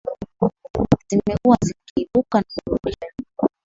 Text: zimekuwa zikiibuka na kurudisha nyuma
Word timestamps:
zimekuwa 1.09 1.57
zikiibuka 1.67 2.37
na 2.37 2.43
kurudisha 2.63 3.05
nyuma 3.19 3.49